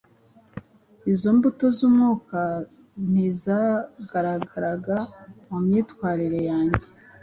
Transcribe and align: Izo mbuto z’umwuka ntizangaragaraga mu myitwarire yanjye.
Izo 1.11 1.29
mbuto 1.35 1.65
z’umwuka 1.77 2.39
ntizangaragaraga 3.09 4.97
mu 5.47 5.57
myitwarire 5.65 6.39
yanjye. 6.49 6.87